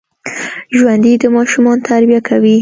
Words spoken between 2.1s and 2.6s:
کوي